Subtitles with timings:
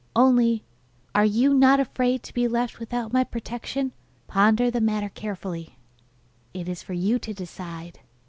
[0.15, 0.63] Only,
[1.13, 3.91] are you not afraid to be left without my protection?
[4.25, 5.77] Ponder the matter carefully;
[6.55, 7.99] it is for you to decide.